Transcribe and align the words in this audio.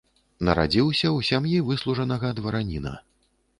Нарадзіўся 0.47 1.07
ў 1.17 1.29
сям'і 1.29 1.61
выслужанага 1.69 2.35
двараніна. 2.43 2.97